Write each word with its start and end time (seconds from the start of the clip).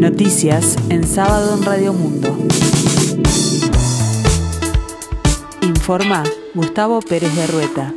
Noticias 0.00 0.78
en 0.88 1.06
sábado 1.06 1.58
en 1.58 1.62
Radio 1.62 1.92
Mundo. 1.92 2.34
Informa 5.60 6.24
Gustavo 6.54 7.00
Pérez 7.02 7.36
de 7.36 7.46
Rueta. 7.46 7.94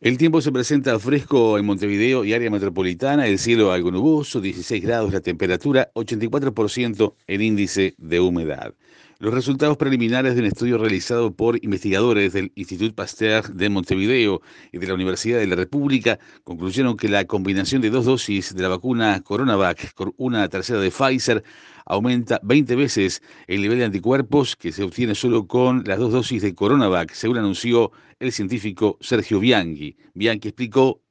El 0.00 0.16
tiempo 0.16 0.40
se 0.40 0.50
presenta 0.50 0.98
fresco 0.98 1.58
en 1.58 1.66
Montevideo 1.66 2.24
y 2.24 2.32
área 2.32 2.50
metropolitana, 2.50 3.26
el 3.26 3.38
cielo 3.38 3.70
algo 3.70 3.90
nuboso, 3.90 4.40
16 4.40 4.82
grados 4.82 5.12
la 5.12 5.20
temperatura, 5.20 5.90
84% 5.92 7.12
el 7.26 7.42
índice 7.42 7.94
de 7.98 8.20
humedad. 8.20 8.72
Los 9.20 9.34
resultados 9.34 9.76
preliminares 9.76 10.36
de 10.36 10.42
un 10.42 10.46
estudio 10.46 10.78
realizado 10.78 11.34
por 11.34 11.58
investigadores 11.64 12.32
del 12.32 12.52
Institut 12.54 12.94
Pasteur 12.94 13.52
de 13.52 13.68
Montevideo 13.68 14.42
y 14.70 14.78
de 14.78 14.86
la 14.86 14.94
Universidad 14.94 15.40
de 15.40 15.48
la 15.48 15.56
República 15.56 16.20
concluyeron 16.44 16.96
que 16.96 17.08
la 17.08 17.24
combinación 17.24 17.82
de 17.82 17.90
dos 17.90 18.04
dosis 18.04 18.54
de 18.54 18.62
la 18.62 18.68
vacuna 18.68 19.20
Coronavac 19.24 19.92
con 19.94 20.14
una 20.18 20.48
tercera 20.48 20.78
de 20.78 20.92
Pfizer 20.92 21.42
aumenta 21.84 22.38
20 22.44 22.76
veces 22.76 23.20
el 23.48 23.60
nivel 23.60 23.78
de 23.78 23.86
anticuerpos 23.86 24.54
que 24.54 24.70
se 24.70 24.84
obtiene 24.84 25.16
solo 25.16 25.48
con 25.48 25.82
las 25.84 25.98
dos 25.98 26.12
dosis 26.12 26.40
de 26.40 26.54
Coronavac, 26.54 27.12
según 27.12 27.38
anunció 27.38 27.90
el 28.20 28.30
científico 28.30 28.98
Sergio 29.00 29.40
Bianchi. 29.40 29.96
Bianchi 30.14 30.46
explicó 30.46 31.02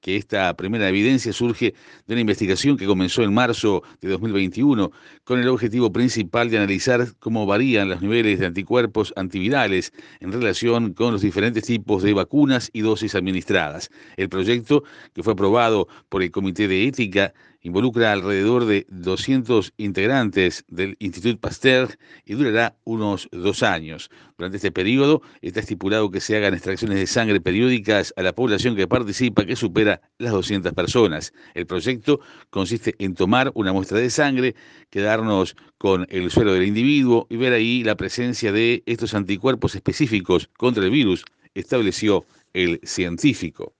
que 0.00 0.16
esta 0.16 0.54
primera 0.54 0.88
evidencia 0.88 1.32
surge 1.32 1.74
de 2.06 2.14
una 2.14 2.20
investigación 2.20 2.76
que 2.76 2.86
comenzó 2.86 3.22
en 3.22 3.34
marzo 3.34 3.82
de 4.00 4.08
2021 4.08 4.90
con 5.24 5.40
el 5.40 5.48
objetivo 5.48 5.92
principal 5.92 6.50
de 6.50 6.56
analizar 6.58 7.06
cómo 7.18 7.46
varían 7.46 7.88
los 7.88 8.00
niveles 8.00 8.38
de 8.38 8.46
anticuerpos 8.46 9.12
antivirales 9.16 9.92
en 10.20 10.32
relación 10.32 10.94
con 10.94 11.12
los 11.12 11.22
diferentes 11.22 11.64
tipos 11.64 12.02
de 12.02 12.14
vacunas 12.14 12.70
y 12.72 12.80
dosis 12.80 13.14
administradas. 13.14 13.90
El 14.16 14.28
proyecto, 14.28 14.84
que 15.14 15.22
fue 15.22 15.34
aprobado 15.34 15.88
por 16.08 16.22
el 16.22 16.30
Comité 16.30 16.68
de 16.68 16.86
Ética 16.86 17.34
involucra 17.62 18.12
alrededor 18.12 18.64
de 18.64 18.86
200 18.90 19.72
integrantes 19.76 20.64
del 20.68 20.96
Institut 20.98 21.38
Pasteur 21.40 21.98
y 22.24 22.34
durará 22.34 22.76
unos 22.84 23.28
dos 23.32 23.62
años. 23.62 24.10
Durante 24.38 24.56
este 24.56 24.72
periodo 24.72 25.22
está 25.42 25.60
estipulado 25.60 26.10
que 26.10 26.20
se 26.20 26.36
hagan 26.36 26.54
extracciones 26.54 26.98
de 26.98 27.06
sangre 27.06 27.40
periódicas 27.40 28.14
a 28.16 28.22
la 28.22 28.32
población 28.32 28.76
que 28.76 28.88
participa, 28.88 29.44
que 29.44 29.56
supera 29.56 30.00
las 30.18 30.32
200 30.32 30.72
personas. 30.72 31.32
El 31.54 31.66
proyecto 31.66 32.20
consiste 32.50 32.94
en 32.98 33.14
tomar 33.14 33.52
una 33.54 33.72
muestra 33.72 33.98
de 33.98 34.10
sangre, 34.10 34.54
quedarnos 34.88 35.56
con 35.78 36.06
el 36.10 36.30
suelo 36.30 36.52
del 36.54 36.66
individuo 36.66 37.26
y 37.28 37.36
ver 37.36 37.52
ahí 37.52 37.84
la 37.84 37.96
presencia 37.96 38.52
de 38.52 38.82
estos 38.86 39.14
anticuerpos 39.14 39.74
específicos 39.74 40.48
contra 40.56 40.84
el 40.84 40.90
virus, 40.90 41.24
estableció 41.54 42.24
el 42.52 42.80
científico. 42.82 43.74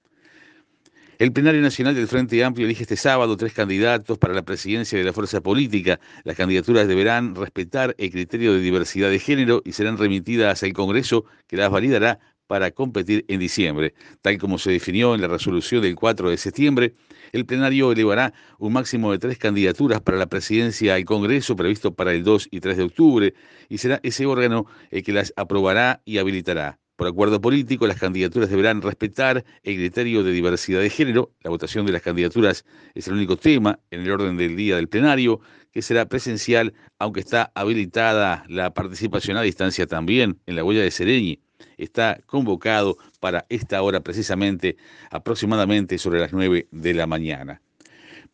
El 1.20 1.34
plenario 1.34 1.60
nacional 1.60 1.94
del 1.94 2.08
Frente 2.08 2.42
Amplio 2.42 2.64
elige 2.64 2.84
este 2.84 2.96
sábado 2.96 3.36
tres 3.36 3.52
candidatos 3.52 4.16
para 4.16 4.32
la 4.32 4.40
presidencia 4.40 4.96
de 4.96 5.04
la 5.04 5.12
fuerza 5.12 5.42
política. 5.42 6.00
Las 6.24 6.34
candidaturas 6.34 6.88
deberán 6.88 7.34
respetar 7.34 7.94
el 7.98 8.10
criterio 8.10 8.54
de 8.54 8.60
diversidad 8.60 9.10
de 9.10 9.18
género 9.18 9.60
y 9.66 9.72
serán 9.72 9.98
remitidas 9.98 10.62
al 10.62 10.72
Congreso, 10.72 11.26
que 11.46 11.58
las 11.58 11.68
validará 11.68 12.20
para 12.46 12.70
competir 12.70 13.26
en 13.28 13.38
diciembre. 13.38 13.92
Tal 14.22 14.38
como 14.38 14.56
se 14.56 14.70
definió 14.70 15.14
en 15.14 15.20
la 15.20 15.28
resolución 15.28 15.82
del 15.82 15.94
4 15.94 16.30
de 16.30 16.38
septiembre, 16.38 16.94
el 17.32 17.44
plenario 17.44 17.92
elevará 17.92 18.32
un 18.58 18.72
máximo 18.72 19.12
de 19.12 19.18
tres 19.18 19.36
candidaturas 19.36 20.00
para 20.00 20.16
la 20.16 20.26
presidencia 20.26 20.94
al 20.94 21.04
Congreso 21.04 21.54
previsto 21.54 21.94
para 21.94 22.14
el 22.14 22.24
2 22.24 22.48
y 22.50 22.60
3 22.60 22.78
de 22.78 22.82
octubre 22.82 23.34
y 23.68 23.76
será 23.76 24.00
ese 24.02 24.24
órgano 24.24 24.64
el 24.90 25.02
que 25.02 25.12
las 25.12 25.34
aprobará 25.36 26.00
y 26.06 26.16
habilitará. 26.16 26.78
Por 27.00 27.08
acuerdo 27.08 27.40
político, 27.40 27.86
las 27.86 27.98
candidaturas 27.98 28.50
deberán 28.50 28.82
respetar 28.82 29.42
el 29.62 29.74
criterio 29.76 30.22
de 30.22 30.32
diversidad 30.32 30.80
de 30.80 30.90
género. 30.90 31.32
La 31.40 31.48
votación 31.48 31.86
de 31.86 31.92
las 31.92 32.02
candidaturas 32.02 32.66
es 32.94 33.08
el 33.08 33.14
único 33.14 33.38
tema 33.38 33.78
en 33.90 34.02
el 34.02 34.10
orden 34.10 34.36
del 34.36 34.54
día 34.54 34.76
del 34.76 34.86
plenario, 34.86 35.40
que 35.72 35.80
será 35.80 36.10
presencial, 36.10 36.74
aunque 36.98 37.20
está 37.20 37.52
habilitada 37.54 38.44
la 38.48 38.74
participación 38.74 39.38
a 39.38 39.40
distancia 39.40 39.86
también 39.86 40.40
en 40.44 40.56
la 40.56 40.62
huella 40.62 40.82
de 40.82 40.90
Sereñi. 40.90 41.40
Está 41.78 42.20
convocado 42.26 42.98
para 43.18 43.46
esta 43.48 43.80
hora 43.80 44.00
precisamente, 44.00 44.76
aproximadamente 45.10 45.96
sobre 45.96 46.20
las 46.20 46.34
9 46.34 46.68
de 46.70 46.92
la 46.92 47.06
mañana. 47.06 47.62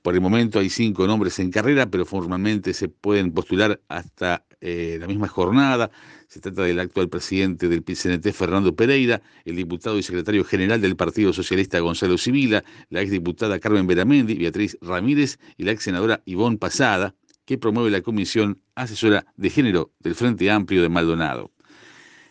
Por 0.06 0.14
el 0.14 0.20
momento 0.20 0.60
hay 0.60 0.70
cinco 0.70 1.04
nombres 1.08 1.40
en 1.40 1.50
carrera, 1.50 1.86
pero 1.86 2.06
formalmente 2.06 2.72
se 2.74 2.88
pueden 2.88 3.32
postular 3.32 3.80
hasta 3.88 4.46
eh, 4.60 4.98
la 5.00 5.08
misma 5.08 5.26
jornada. 5.26 5.90
Se 6.28 6.38
trata 6.38 6.62
del 6.62 6.78
actual 6.78 7.08
presidente 7.08 7.68
del 7.68 7.82
PCNT, 7.82 8.30
Fernando 8.32 8.72
Pereira, 8.76 9.20
el 9.44 9.56
diputado 9.56 9.98
y 9.98 10.04
secretario 10.04 10.44
general 10.44 10.80
del 10.80 10.94
Partido 10.94 11.32
Socialista, 11.32 11.80
Gonzalo 11.80 12.18
Civila, 12.18 12.62
la 12.88 13.00
exdiputada 13.00 13.58
Carmen 13.58 13.88
Beramendi, 13.88 14.34
Beatriz 14.34 14.78
Ramírez 14.80 15.40
y 15.56 15.64
la 15.64 15.72
ex 15.72 15.82
senadora 15.82 16.22
Ivonne 16.24 16.58
Pasada, 16.58 17.16
que 17.44 17.58
promueve 17.58 17.90
la 17.90 18.00
Comisión 18.00 18.62
Asesora 18.76 19.26
de 19.34 19.50
Género 19.50 19.90
del 19.98 20.14
Frente 20.14 20.48
Amplio 20.52 20.82
de 20.82 20.88
Maldonado. 20.88 21.50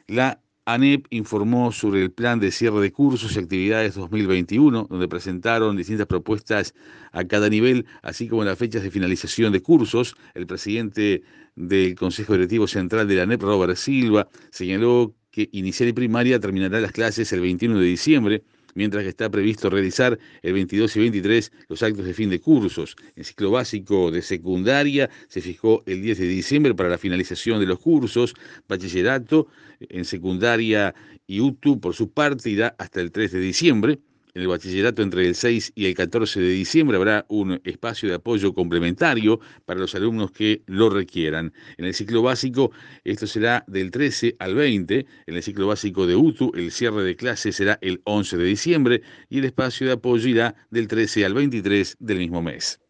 La 0.08 0.40
ANEP 0.66 1.06
informó 1.12 1.72
sobre 1.72 2.02
el 2.02 2.12
plan 2.12 2.40
de 2.40 2.52
cierre 2.52 2.82
de 2.82 2.92
cursos 2.92 3.36
y 3.36 3.40
actividades 3.40 3.94
2021, 3.94 4.88
donde 4.90 5.08
presentaron 5.08 5.78
distintas 5.78 6.08
propuestas 6.08 6.74
a 7.12 7.24
cada 7.24 7.50
nivel, 7.50 7.86
así 8.02 8.28
como 8.28 8.44
las 8.44 8.58
fechas 8.58 8.82
de 8.82 8.90
finalización 8.90 9.54
de 9.54 9.62
cursos. 9.62 10.16
El 10.34 10.48
presidente 10.48 11.22
del 11.56 11.94
Consejo 11.96 12.34
Directivo 12.34 12.68
Central 12.68 13.08
de 13.08 13.16
la 13.16 13.24
ANEP, 13.24 13.44
Robert 13.44 13.76
Silva, 13.76 14.28
señaló 14.50 15.14
que 15.30 15.50
inicial 15.52 15.90
y 15.90 15.94
primaria 15.94 16.40
terminará 16.40 16.80
las 16.80 16.92
clases 16.92 17.32
el 17.32 17.42
21 17.42 17.80
de 17.80 17.86
diciembre 17.86 18.44
mientras 18.76 19.04
que 19.04 19.10
está 19.10 19.30
previsto 19.30 19.70
realizar 19.70 20.20
el 20.44 20.54
22 20.54 20.96
y 20.96 21.00
23 21.00 21.52
los 21.70 21.82
actos 21.82 22.06
de 22.06 22.14
fin 22.14 22.30
de 22.30 22.40
cursos. 22.40 22.96
En 23.16 23.24
ciclo 23.24 23.52
básico 23.52 24.12
de 24.12 24.22
secundaria 24.22 25.10
se 25.28 25.42
fijó 25.42 25.82
el 25.88 26.02
10 26.02 26.20
de 26.20 26.28
diciembre 26.28 26.76
para 26.76 26.90
la 26.90 27.00
finalización 27.00 27.60
de 27.60 27.66
los 27.66 27.80
cursos, 27.80 28.36
bachillerato 28.68 29.48
en 29.80 30.06
secundaria 30.06 30.94
y 31.26 31.40
UTU 31.40 31.80
por 31.80 31.96
su 31.96 32.12
parte 32.12 32.50
irá 32.50 32.76
hasta 32.78 33.02
el 33.02 33.12
3 33.12 33.32
de 33.32 33.40
diciembre. 33.40 34.00
En 34.36 34.42
el 34.42 34.50
bachillerato 34.50 35.02
entre 35.02 35.26
el 35.26 35.34
6 35.34 35.72
y 35.76 35.86
el 35.86 35.96
14 35.96 36.42
de 36.42 36.50
diciembre 36.50 36.98
habrá 36.98 37.26
un 37.30 37.62
espacio 37.64 38.10
de 38.10 38.16
apoyo 38.16 38.54
complementario 38.54 39.40
para 39.64 39.80
los 39.80 39.96
alumnos 39.96 40.34
que 40.34 40.62
lo 40.66 40.90
requieran. 40.90 41.54
En 41.78 41.86
el 41.86 41.94
ciclo 41.94 42.22
básico 42.22 42.72
esto 43.06 43.28
será 43.28 43.64
del 43.68 43.92
13 43.92 44.36
al 44.40 44.56
20. 44.56 45.06
En 45.28 45.36
el 45.36 45.42
ciclo 45.42 45.68
básico 45.68 46.06
de 46.06 46.18
UTU 46.18 46.52
el 46.54 46.74
cierre 46.74 47.06
de 47.06 47.16
clases 47.16 47.56
será 47.56 47.80
el 47.82 48.02
11 48.04 48.36
de 48.36 48.44
diciembre 48.44 49.02
y 49.30 49.40
el 49.40 49.46
espacio 49.46 49.88
de 49.88 49.94
apoyo 49.94 50.28
irá 50.28 50.54
del 50.70 50.90
13 50.90 51.24
al 51.24 51.34
23 51.34 51.96
del 52.02 52.18
mismo 52.18 52.42
mes. 52.42 52.82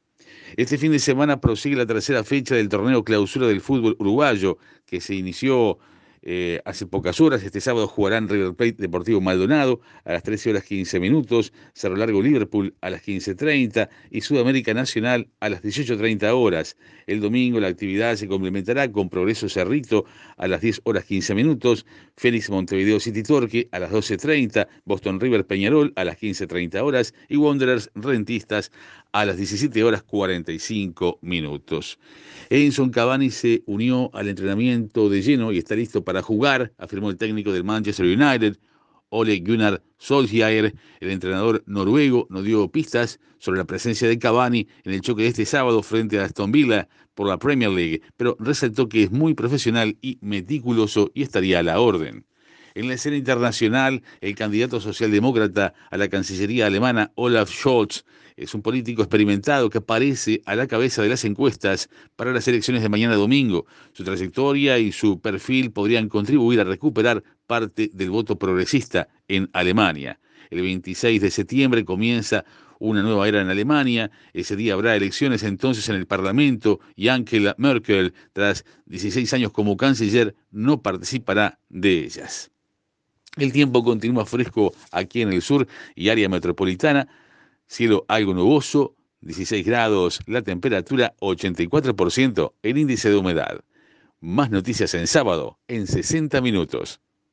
Este 0.57 0.79
fin 0.79 0.93
de 0.93 0.99
semana 0.99 1.39
prosigue 1.39 1.75
la 1.75 1.85
tercera 1.85 2.23
fecha 2.23 2.55
del 2.55 2.69
torneo 2.69 3.03
clausura 3.03 3.45
del 3.45 3.61
fútbol 3.61 3.95
uruguayo 3.99 4.57
que 4.87 4.99
se 4.99 5.13
inició 5.13 5.77
eh, 6.25 6.59
hace 6.65 6.87
pocas 6.87 7.21
horas. 7.21 7.43
Este 7.43 7.61
sábado 7.61 7.87
jugarán 7.87 8.27
River 8.27 8.55
Plate 8.55 8.75
Deportivo 8.79 9.21
Maldonado 9.21 9.79
a 10.03 10.13
las 10.13 10.23
13 10.23 10.49
horas 10.49 10.63
15 10.63 10.99
minutos, 10.99 11.53
Cerro 11.73 11.95
Largo 11.95 12.21
Liverpool 12.21 12.75
a 12.81 12.89
las 12.89 13.03
15.30 13.03 13.87
y 14.09 14.21
Sudamérica 14.21 14.73
Nacional 14.73 15.29
a 15.39 15.49
las 15.49 15.61
18.30 15.61 16.33
horas. 16.33 16.77
El 17.05 17.21
domingo 17.21 17.59
la 17.59 17.67
actividad 17.67 18.15
se 18.15 18.27
complementará 18.27 18.91
con 18.91 19.09
Progreso 19.09 19.47
Cerrito 19.47 20.05
a 20.37 20.47
las 20.47 20.61
10 20.61 20.81
horas 20.85 21.05
15 21.05 21.35
minutos, 21.35 21.85
Félix 22.17 22.49
Montevideo 22.49 22.99
City 22.99 23.21
Torque 23.21 23.69
a 23.71 23.77
las 23.77 23.91
12.30, 23.91 24.67
Boston 24.85 25.19
River 25.19 25.45
Peñarol 25.45 25.93
a 25.95 26.05
las 26.05 26.17
15.30 26.17 26.81
horas 26.81 27.13
y 27.29 27.37
Wanderers 27.37 27.91
Rentistas 27.93 28.71
a 29.15 29.23
las 29.23 29.37
17 29.37 29.81
horas 29.85 30.03
45 30.03 31.19
minutos. 31.21 31.97
Edinson 32.49 32.89
Cavani 32.89 33.31
se 33.31 33.63
unió 33.65 34.09
al 34.13 34.27
entrenamiento 34.27 35.07
de 35.07 35.21
lleno 35.21 35.53
y 35.53 35.57
está 35.57 35.73
listo 35.73 36.03
para 36.03 36.21
jugar, 36.21 36.73
afirmó 36.77 37.09
el 37.09 37.15
técnico 37.15 37.53
del 37.53 37.63
Manchester 37.63 38.05
United, 38.05 38.57
Ole 39.07 39.39
Gunnar 39.39 39.81
Solskjaer, 39.99 40.75
el 40.99 41.09
entrenador 41.09 41.63
noruego, 41.65 42.27
no 42.29 42.41
dio 42.41 42.69
pistas 42.69 43.21
sobre 43.37 43.57
la 43.57 43.63
presencia 43.63 44.09
de 44.09 44.19
Cavani 44.19 44.67
en 44.83 44.91
el 44.91 44.99
choque 44.99 45.23
de 45.23 45.29
este 45.29 45.45
sábado 45.45 45.81
frente 45.81 46.19
a 46.19 46.25
Aston 46.25 46.51
Villa 46.51 46.89
por 47.13 47.29
la 47.29 47.39
Premier 47.39 47.69
League, 47.69 48.01
pero 48.17 48.35
resaltó 48.37 48.89
que 48.89 49.03
es 49.03 49.11
muy 49.11 49.33
profesional 49.33 49.97
y 50.01 50.17
meticuloso 50.19 51.09
y 51.13 51.21
estaría 51.21 51.59
a 51.59 51.63
la 51.63 51.79
orden. 51.79 52.25
En 52.73 52.89
la 52.89 52.95
escena 52.95 53.15
internacional, 53.15 54.03
el 54.19 54.35
candidato 54.35 54.81
socialdemócrata 54.81 55.73
a 55.89 55.95
la 55.95 56.09
Cancillería 56.09 56.67
alemana, 56.67 57.13
Olaf 57.15 57.49
Scholz, 57.49 58.03
es 58.37 58.53
un 58.53 58.61
político 58.61 59.01
experimentado 59.01 59.69
que 59.69 59.77
aparece 59.77 60.41
a 60.45 60.55
la 60.55 60.67
cabeza 60.67 61.01
de 61.01 61.09
las 61.09 61.23
encuestas 61.23 61.89
para 62.15 62.33
las 62.33 62.47
elecciones 62.47 62.83
de 62.83 62.89
mañana 62.89 63.15
domingo. 63.15 63.65
Su 63.93 64.03
trayectoria 64.03 64.77
y 64.77 64.91
su 64.91 65.19
perfil 65.19 65.71
podrían 65.71 66.09
contribuir 66.09 66.59
a 66.59 66.65
recuperar 66.65 67.23
parte 67.47 67.89
del 67.93 68.09
voto 68.09 68.37
progresista 68.37 69.07
en 69.27 69.49
Alemania. 69.53 70.19
El 70.49 70.61
26 70.61 71.21
de 71.21 71.31
septiembre 71.31 71.85
comienza 71.85 72.45
una 72.79 73.01
nueva 73.01 73.27
era 73.27 73.41
en 73.41 73.49
Alemania. 73.49 74.11
Ese 74.33 74.55
día 74.55 74.73
habrá 74.73 74.95
elecciones 74.95 75.43
entonces 75.43 75.87
en 75.89 75.95
el 75.95 76.05
Parlamento 76.05 76.81
y 76.95 77.07
Angela 77.07 77.55
Merkel, 77.57 78.13
tras 78.33 78.65
16 78.85 79.33
años 79.33 79.51
como 79.51 79.77
canciller, 79.77 80.35
no 80.51 80.81
participará 80.81 81.57
de 81.69 82.03
ellas. 82.03 82.51
El 83.37 83.51
tiempo 83.51 83.83
continúa 83.83 84.25
fresco 84.25 84.73
aquí 84.91 85.21
en 85.21 85.33
el 85.33 85.41
sur 85.41 85.67
y 85.95 86.09
área 86.09 86.29
metropolitana. 86.29 87.07
Cielo 87.67 88.05
algo 88.07 88.33
nuboso, 88.33 88.95
16 89.21 89.65
grados 89.65 90.19
la 90.27 90.41
temperatura, 90.41 91.15
84% 91.19 92.53
el 92.61 92.77
índice 92.77 93.09
de 93.09 93.17
humedad. 93.17 93.61
Más 94.19 94.49
noticias 94.49 94.93
en 94.93 95.07
sábado, 95.07 95.59
en 95.67 95.87
60 95.87 96.41
minutos. 96.41 97.01